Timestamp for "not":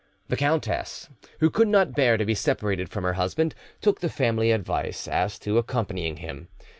1.67-1.93